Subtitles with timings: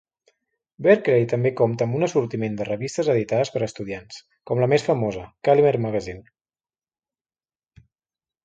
[0.85, 4.19] Berkeley també compta amb un assortiment de revistes editades per estudiants,
[4.51, 7.85] com la més famosa, Caliber Magazine.